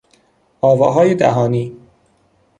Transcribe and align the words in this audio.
آواهای 0.61 1.15
دهانی 1.15 1.77